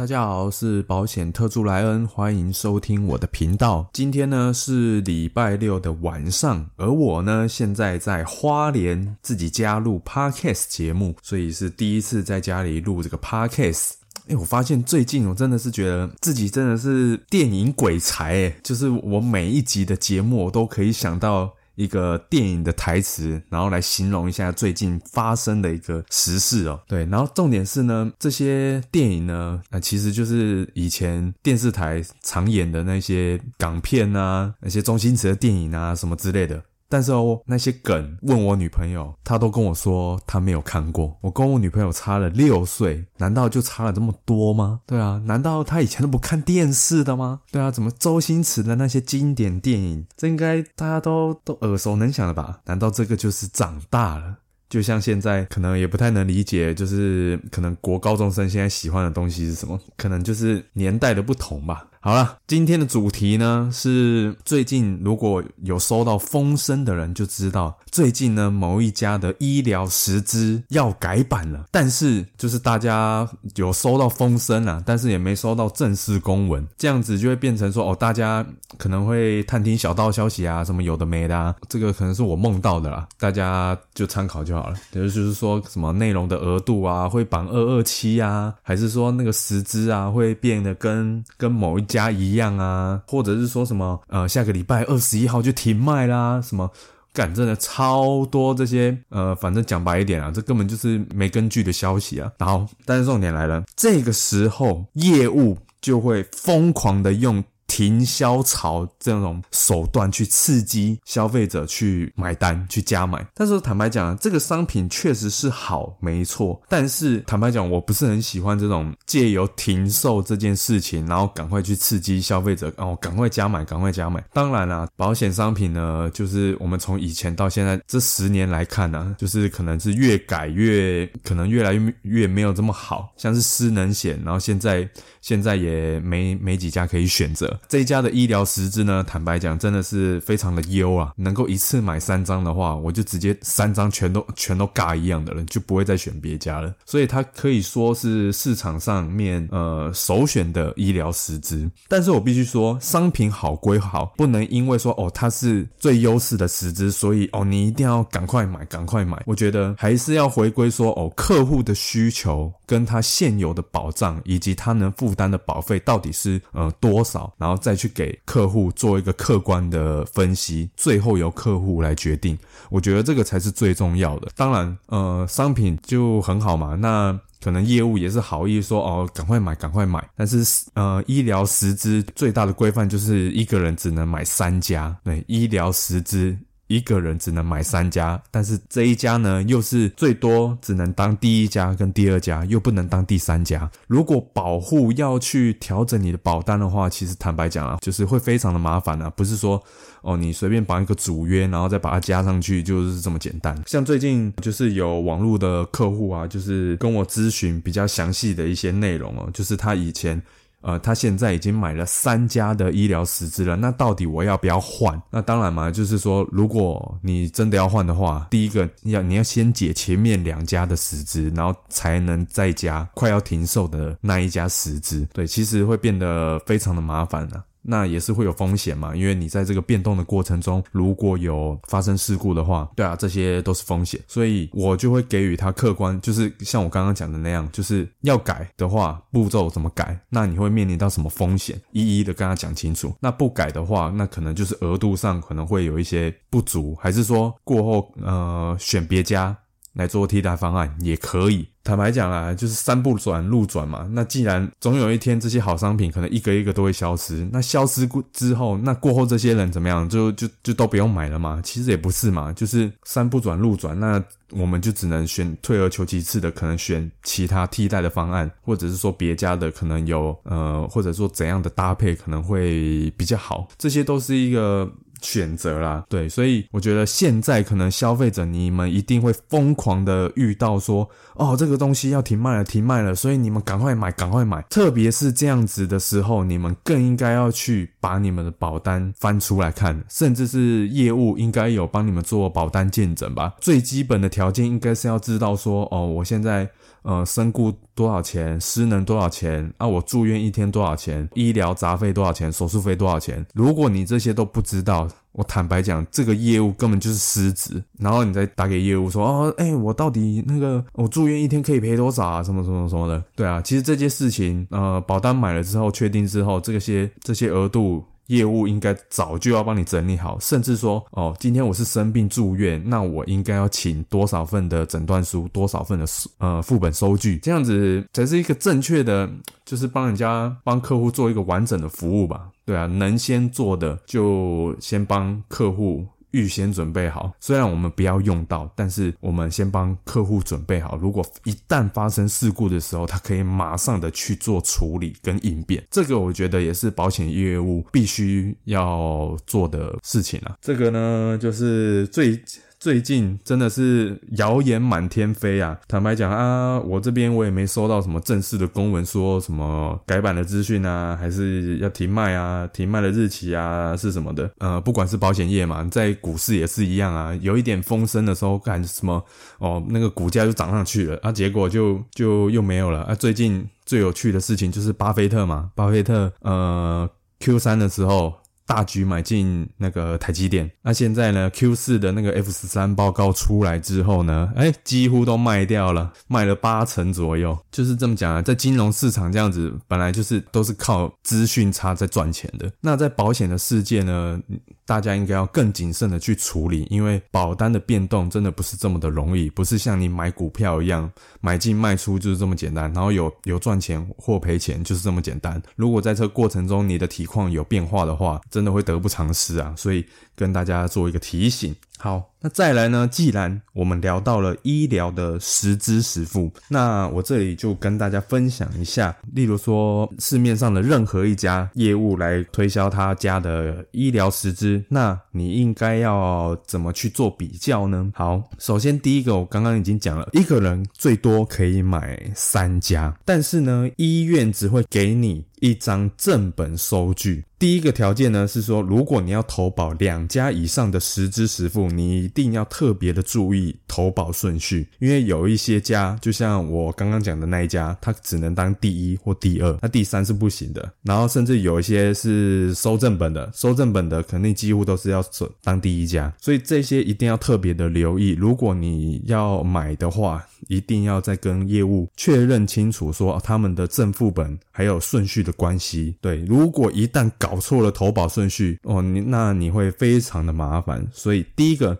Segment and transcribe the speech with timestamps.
[0.00, 3.86] 大家好，是保险特助莱恩，欢迎收听我的频道。
[3.92, 13.90] 今天呢是礼拜六的晚上，而我呢现在在花莲自己加入 podcast 节目，所以是第一次在家里录这个 podcast。
[14.26, 21.52] 哎，我发现最近我真的是觉得自己真的是电影鬼才哎，就是我每一集的节目我都可以想到。
[21.80, 26.78] 一个电影的台词，然后来形容一下最近发生的一个时事哦。
[26.86, 36.62] 对，然后重点是呢，这些电影呢，啊，其实就是以前电视台常演的那些港片啊，那些周星驰的电影啊，什么之类的。
[36.90, 41.16] 但是哦，那些梗问我女朋友，她都跟我说她没有看过。
[41.22, 44.80] 我跟我女朋友差了六岁，难道就差了这么多吗？
[44.86, 47.42] 对啊，难道她以前都不看电视的吗？
[47.52, 52.60] 对啊，怎么周星驰的那些经典电影，这应该大家都都耳熟能详了吧？
[52.66, 54.38] 难道这个就是长大了？
[54.68, 59.78] 就像现在可能也不太能理解，就是可能国高中生现在喜欢的东西是什么？
[59.96, 61.86] 可能就是年代的不同吧。
[62.02, 78.46] 好了，今天的主题呢是最近如果有收到风声的人就知道，最近呢某一家的医疗十资要改版了，但是就是大家有收到风声啊，但是也没收到正式公文，这样子就会变成说哦，大家
[78.78, 84.76] 可能会探听小道消息啊，什么有的没的，啊，这个可能是我梦到的啦，大家就参考就好了。
[84.94, 96.70] 也就是说什么内容的额度啊会绑二二七啊，还是说那个十资啊会变得跟跟某一家一样啊，或者是说什么呃，下个礼拜二十一号就停卖啦，什么
[97.12, 102.30] 干真的超多这些呃，反正讲白一点啊，这根本就是没根据的消息啊。
[102.38, 107.44] 然后，但是重点来了，这个时候业务就会疯狂的用。
[107.70, 116.60] 停销潮这种手段去刺激消费者去买单去加买，但是坦白讲，这个商品确实是好，没错。
[116.68, 124.20] 但是坦白讲，我不是很喜欢这种借由停售这件事情，然后赶快去刺激消费者哦，赶快加买，赶快加买。
[124.32, 134.88] 当然啦，保险商品呢，就是我们从以前到现在这十年来看呢，就是可能是越改越可能越来越越没有这么好，像是失能险，然后现在
[135.20, 137.59] 现在也没没几家可以选择。
[137.68, 141.12] 这一家的医疗十支呢，坦白讲，真的是非常的优啊！
[141.16, 146.74] 能够一次买三张的话，我就直接三张全都全都尬一样的人，就不会再选别家了。
[146.84, 151.70] 所以它可以说是市场上面呃首选的医疗十支。
[151.86, 159.22] 但是我必须说，商品好归好，不能因为说哦它是最优势的十支，所以哦你一定要赶快买，赶快买。
[159.26, 167.49] 我觉得还是要回归说哦客户的需求跟他现有的保障以及他能负担的保费到底是呃多少，然后。
[167.50, 172.38] 然后再去给客户做一个客观的分析，最后由客户来决定。
[172.68, 174.28] 我觉得这个才是最重要的。
[174.36, 180.08] 当然，呃，商品就很好嘛，那可能业务也是好意说哦，赶快买，赶快买。
[180.14, 180.44] 但是，
[180.74, 184.96] 呃，医疗十支最大的规范就是一个人只能买三家。
[185.02, 186.38] 对，医疗十支。
[186.70, 193.68] 一个人只能买三家，但是这一家呢，又是最多只能当第一家跟第二家，又不能当第三家。
[193.88, 199.60] 如果保护要去调整你的保单的话，其实坦白讲啊，就是会非常的麻烦啊，不是说
[200.02, 203.60] 哦你随便绑一个主约，然后再把它加上去就是这么简单。
[203.66, 210.22] 像最近就是有网络的客户啊，就是跟我咨询比较详细的一些内容哦，就是他以前。
[210.62, 215.00] 呃，他现在已经买了三家的医疗实质了，那到底我要不要换？
[215.10, 225.08] 那当然嘛，就是说，如果你真的要换的话，第一个要你要先解前面两家的实质，然后才能再加快要停售的那一家实质。
[225.12, 227.44] 对，其实会变得非常的麻烦了。
[227.62, 242.94] 那也是会有风险嘛，因为你在这个变动的过程中，如果有发生事故的话，对啊，这些都是风险，所以我就会给予他客观，就是像我刚刚讲的那样，就是要改的话，步骤怎么改，那你会面临到什么风险，一一的跟他讲清楚。
[243.00, 249.36] 那不改的话，那可能就是额度上可能会有一些不足，还是说过后呃选别家
[249.74, 251.48] 来做替代方案也可以。
[251.62, 253.86] 坦白讲啊，就是三不转路转嘛。
[253.92, 259.86] 那既然总有一天这些好商品可能一个一个都会消失，那消失过之后，那过后这些人怎么样？
[259.88, 261.40] 就就就都不用买了嘛？
[261.44, 274.72] 其实也不是嘛，就是三不转路转，那我们就只能选退而求其次的，可能选其他替代的方案，或者是说别家的可能有呃，或者说怎样的搭配可能会比较好，这些都是一个。
[275.00, 284.42] 选择啦，对，所以我觉得现在可能消费者你们一定会疯狂的遇到说，哦，这个东西要停卖了，停卖了，所以你们赶快买，赶快买。
[284.50, 293.34] 特别是这样子的时候，你们更应该要去把你们的保单翻出来看，甚至是业务应该有帮你们做保单见证吧。
[293.40, 296.48] 最基本的条件应该是要知道说，哦，我现在
[296.82, 299.66] 呃，身故多少钱，失能多少钱啊？
[299.66, 301.08] 我住院一天多少钱？
[301.14, 302.32] 医疗杂费多少钱？
[302.32, 303.24] 手术费多少钱？
[303.34, 307.62] 如果你这些都不知道，我坦白讲，这个业务根本就是失职。
[307.78, 312.22] 然后你再打给业务说，哦，哎，我到底那个我住院一天可以赔多少啊？
[312.22, 313.02] 什么什么什么的？
[313.14, 317.84] 对啊，其实这件事情，呃，保单买了之后，确定之后，这些这些额度。
[318.10, 325.86] 业务应该早就要帮你整理好，甚至说，哦，今天我是生病住院，那我应该要请多少份的诊断书，多少份的
[326.18, 329.08] 呃副本收据，这样子才是一个正确的，
[329.44, 332.28] 就是帮人家帮客户做一个完整的服务吧？
[332.44, 335.86] 对啊，能先做的就先帮客户。
[336.12, 340.76] 预先准备好，虽然我们不要用到，但是我们先帮客户准备好。
[340.76, 345.64] 如果一旦发生事故的时候，他可以马上的去做处理跟应变。
[345.70, 350.36] 这个我觉得也是保险业务必须要做的事情啊。
[350.40, 352.20] 这个呢，就是最。
[352.60, 355.58] 最近真的是谣言满天飞啊！
[355.66, 364.30] 坦白讲啊，我这边我也没收到什么正式的公文，说什么改版的资讯啊，还是要停卖啊，停卖的日期啊是什么的？
[364.40, 369.02] 呃，不管是保险业嘛，在股市也是一样啊，有一点风声的时候干什么
[369.38, 372.94] 哦，那个股价就涨上去了啊，结果就就又没有了啊。
[372.94, 376.86] 最近最有趣的事情就是巴菲特嘛，巴菲特呃
[377.20, 378.19] Q 三的时候。
[378.50, 388.20] 大举买进那个台积电，那现在呢？Q 四的那个 F 十三报告出来之后呢，哎，几乎都卖掉了，卖了八成左右，就是这么讲啊。
[388.20, 392.50] 在金融市场这样子，本来就是都是靠资讯差在赚钱的。
[392.60, 394.20] 那在保险的世界呢？
[394.66, 400.88] 大家应该要更谨慎的去处理，因为保单的变动真的不是这么的容易，不是像你买股票一样
[401.20, 405.42] 买进卖出就是这么简单，然后有有赚钱或赔钱就是这么简单。
[405.56, 409.54] 如果在这过程中你的体况有变化的话，真的会得不偿失啊！
[409.54, 409.84] 所以
[410.16, 411.54] 跟大家做一个提醒。
[411.76, 412.88] 好，那再来呢？
[412.90, 427.90] 既然我们聊到了医疗的实支实付，那我这里就跟大家分享一下，例如说市面上的任何一家业务来推销他家的医疗实支，那你应该要怎么去做比较呢？
[427.94, 435.24] 好，首先第一个，我刚刚已经讲了，一个人最多可以买三家，但是呢，医院只会给你。
[435.40, 437.24] 一张正本收据。
[437.38, 450.72] 第一个条件呢是说，如果你要投保两家以上的实支实付，你一定要特别的注意投保顺序，因为有一些家，就像我刚刚讲的那一家，它只能当第一或第二，那第三是不行的。
[450.82, 455.00] 然后甚至有一些是收正本的，收正本的肯定几乎都是要
[455.44, 458.10] 当第一家，所以这些一定要特别的留意。
[458.18, 465.94] 如果你要买的话，一定要再跟业务确认清楚，说他们的正副本还有顺序的关系。
[466.00, 470.84] 对，如果一旦搞错了投保顺序，哦，你那你会非常的麻烦。
[470.92, 471.78] 所以第一个，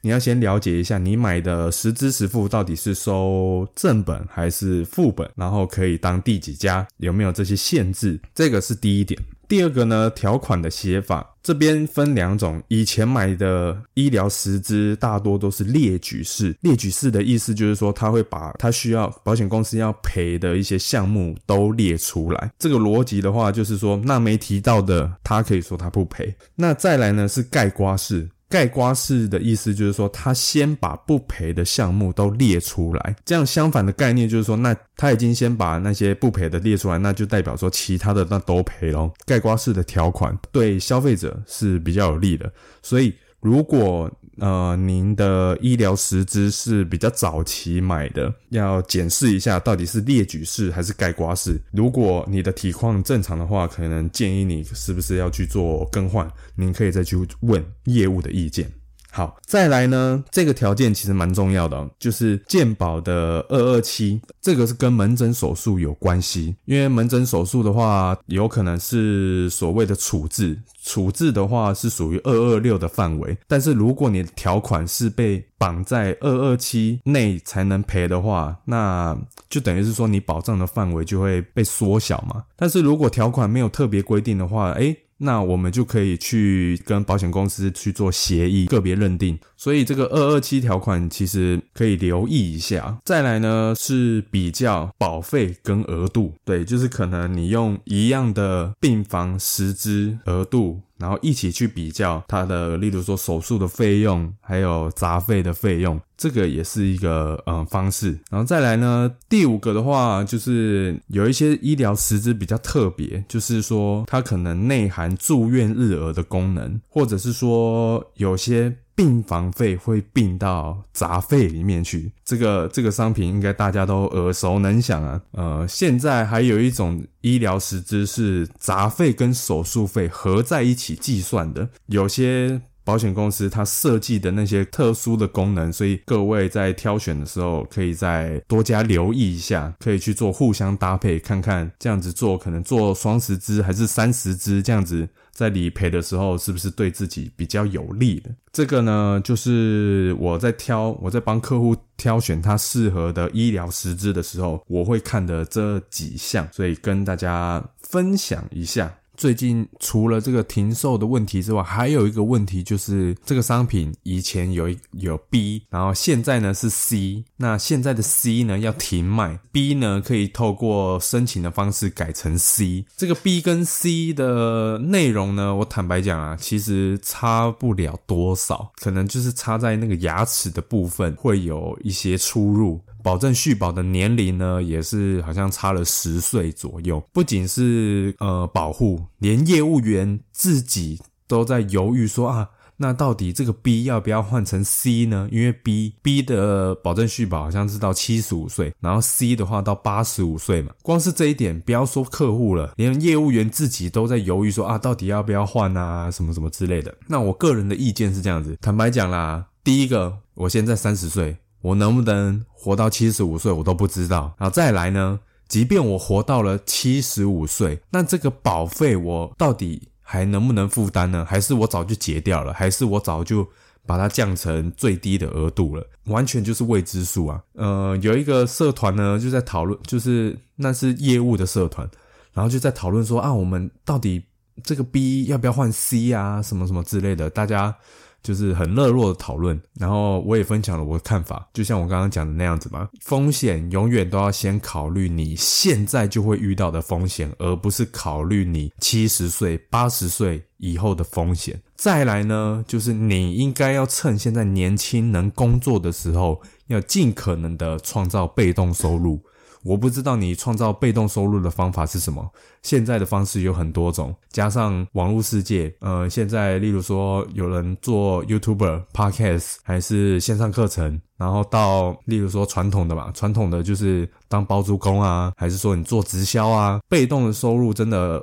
[0.00, 8.20] 你要先了解一下你买的实支实付到底是收正本还是副本，然后可以当第几家，有没有这些限制？
[8.34, 9.20] 这个是第一点。
[9.46, 12.62] 第二个呢，条款的写法这边分两种。
[12.68, 22.50] 以前买的医疗实支大多都是列举式，列举式的意思就是说，他会把他需要保险公司要赔的一些项目都列出来。
[22.58, 26.34] 这个逻辑的话，就是说，那没提到的，他可以说他不赔。
[26.54, 28.26] 那再来呢，是盖刮式。
[28.48, 39.12] 盖刮式的意思就是说，他先把不赔的项目都列出来，这样相反的概念就是说，那他已经先把那些不赔的列出来，那就代表说其他的那都赔咯。
[39.26, 44.10] 盖刮式的条款对消费者是比较有利的，所以如果。
[44.38, 51.60] 呃，您的医疗实支是比较早期买的，要检视一下到底是列举式还是盖刮式。
[51.72, 58.70] 如果你的体况正常的话，可能建议你是不是要去做更换，您可以再去问业务的意见。
[59.14, 79.16] 好，再来呢，这个条件其实蛮重要的，就是健保的二二七，这个是跟门诊手术有关系，因为门诊手术的话，有可能是所谓的处置，处置的话是属于二二六的范围，但是如果你的条款是被绑在二二七内才能赔的话，那
[79.48, 82.42] 就等于是说你保障的范围就会被缩小嘛。
[82.56, 84.96] 但是如果条款没有特别规定的话，诶。
[85.18, 89.38] 那我们就可以去跟保险公司去做协议，个别认定。
[89.64, 92.98] 所以这个二二七条款其实可以留意一下。
[93.02, 100.82] 再来呢是比较保费跟额度，对，就是可能你用一样的病房实支额度。
[100.96, 122.12] 然后一起去比较它的，例如说手术的费用，还有杂费的费用，这个也是一个呃方式，然后再来呢，第五个的话就是有一些医疗实质比较特别，就是说它可能内含住院日额的功能，或者是说有些病房费会并到杂费里面去。
[122.24, 125.20] 这个这个商品应该大家都耳熟能详啊。
[125.32, 132.60] 呃，现在还有一种医疗实支是杂费跟手术费合在一起计算的，有些。
[132.86, 148.30] 保险公司它设计的那些特殊的功能，所以各位在挑选的时候可以再多加留意一下，可以去做互相搭配，看看这样子做可能做双十支还是三十支，这样子在理赔的时候是不是对自己比较有利的？
[148.52, 158.94] 这个呢，就是我在挑我在帮客户挑选他适合的医疗实质的时候，我会看的这几项，所以跟大家分享一下。
[159.16, 172.84] 最近除了这个停售的问题之外，还有一个问题就是这个商品以前有有 B，然后现在呢是 C，那现在的 C 呢要停卖，B 呢可以透过申请的方式改成 C。
[172.96, 182.80] 这个 B 跟 C 的内容呢，我坦白讲啊，其实差不了多少，可能就是差在那个牙齿的部分会有一些出入。
[183.04, 187.04] 保证续保的年龄呢，也是好像差了十岁左右。
[187.12, 195.28] 不仅是呃保护，连业务员自己都在犹豫说啊，那到底这个 B 要不要换成 C 呢？
[195.30, 200.72] 因为 B B 的保证续保好像是到七十五岁，然后 C 的话到八十五岁嘛。
[200.82, 206.96] 光是这一点，不要说客户了，连业务员自己都在犹豫说啊，到底要不要换啊，什么什么之类的。
[207.06, 211.36] 那我个人的意见是这样子，坦白讲啦，第一个，我现在三十岁。
[211.64, 214.34] 我能不能活到七十五岁，我都不知道。
[214.38, 215.18] 然后再来呢？
[215.48, 221.24] 即便我活到了七十五岁，那这个保费我到底还能不能负担呢？
[221.26, 222.52] 还是我早就结掉了？
[222.52, 223.48] 还是我早就
[223.86, 225.86] 把它降成最低的额度了？
[226.04, 227.42] 完全就是未知数啊！
[227.54, 231.88] 呃，有一个社团呢，就在讨论，就是那是业务的社团，
[232.34, 234.22] 然后就在讨论说啊，我们到底
[234.62, 236.42] 这个 B 要不要换 C 啊？
[236.42, 237.74] 什么什么之类的，大家。
[238.24, 242.88] 就是很热络的讨论，然后我也分享了我的看法，就像我刚刚讲的那样子嘛。
[243.02, 251.60] 风险永远都要先考虑你现在就会遇到的风险，而不是考虑你七十岁、八十岁以后的风险。
[251.76, 259.20] 再来呢，就是你应该要趁现在年轻能工作的时候，要尽可能的创造被动收入。
[259.64, 262.30] 我不知道你创造被动收入的方法是什么。
[262.62, 278.22] 现在的方式有很多种，加上网络世界，呃，现在例如说有人做 YouTuber、Podcast，还是线上课程，然后到例如说传统的吧，传统的就是当包租公啊，还是说你做直销啊，被动的收入真的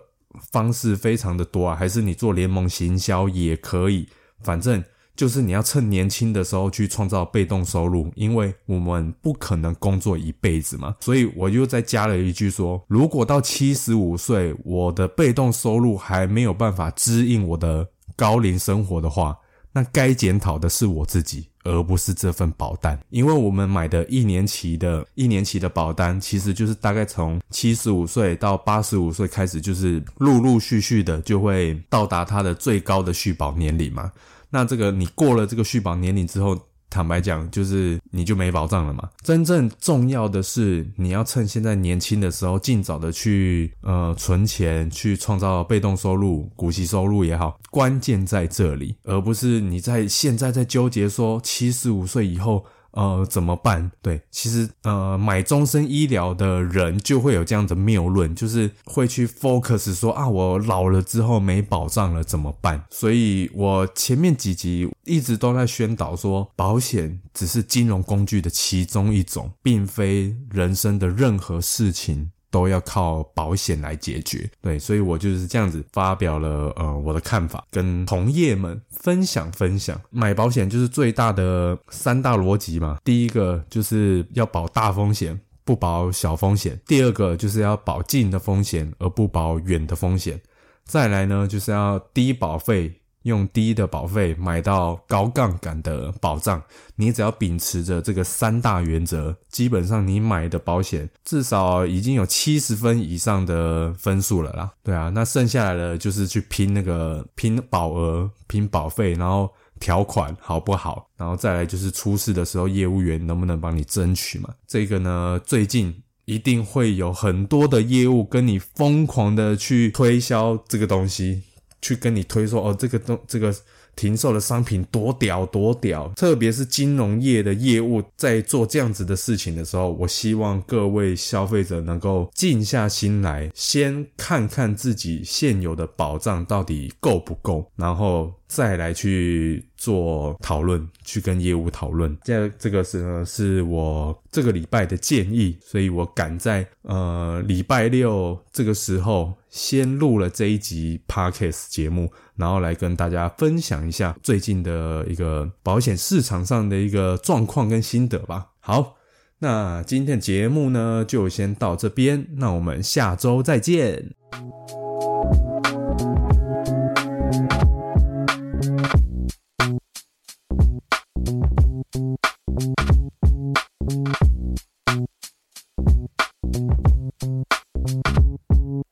[0.51, 4.07] 方式非常的多啊，还是你做联盟行销也可以，
[4.43, 4.83] 反正。
[5.21, 10.95] 就是你要趁年轻的时候去创造被动收入，因为我们不可能工作一辈子嘛。
[10.99, 19.37] 所以我又再加了一句说，如果到七十五岁，我的被动收入还没有办法支应我的高龄生活的话，
[19.71, 22.99] 那该检讨的是我自己，而不是这份保单。
[23.11, 34.11] 因为我们买的一年期的一年期的保单，其实就是大概从七十五岁到八十五岁开始，就是陆陆续续的就会到达它的最高的续保年龄嘛。
[34.51, 36.55] 那这个你过了这个续保年龄之后，
[36.89, 39.09] 坦白讲，就是你就没保障了嘛。
[39.23, 52.63] 真正重要的是，你要趁现在年轻的时候，尽早的去呃存钱，去创造被动收入、股息收入也好，关键在这里，而不是你在现在在纠结说七十五岁以后。
[52.91, 53.91] 呃，怎么办？
[54.01, 62.83] 对，其实呃，买终身医疗的人就会有这样的谬论，就是会去 focus 说啊，我老了之后没保障了怎么办？
[62.89, 72.31] 所以我前面几集一直都在宣导说，保险只是金融工具的其中一种，并非人生的任何事情。
[72.51, 79.99] 都要靠保险来解决，对，所以我就是这样子发表了呃我的看法，跟同业们分享分享。
[80.09, 90.35] 买保险就是最大的三大逻辑嘛，第一个就是要保大风险，不保小风险；第二个就是要保近的风险，而不保远的风险；
[90.83, 93.00] 再来呢，就是要低保费。
[93.23, 96.61] 用低的保费买到高杠杆的保障，
[96.95, 104.71] 你只要秉持着这个三大原则，基本上你买的保险至少已经有七十分以上的分数了啦。
[104.83, 114.49] 对啊，那剩下来的就是去拼那个拼保额、拼保费，然后条款好不好，然后再来就是出事的时候业务员能不能帮你争取嘛？
[114.67, 121.43] 这个呢，最近一定会有很多的业务跟你疯狂的去推销这个东西。
[121.81, 123.53] 去跟你推说哦，这个东这个
[123.95, 138.31] 停售的商品多屌多屌，特别是金融业的业务在做这样子的事情的时候，我希望各位消费者能够静下心来，先看看自己现有的保障到底够不够，然后。
[138.51, 142.15] 再来去做讨论，去跟业务讨论。
[142.21, 158.49] 这这个是呢，是我这个礼拜的建议，所以我赶在呃礼拜六这个时候先录了这一集 podcast 节目，然后来跟大家分享一下最近的一个保险市场上的一个状况跟心得吧。
[158.59, 158.97] 好，
[159.39, 164.13] 那今天的节目呢就先到这边，那我们下周再见。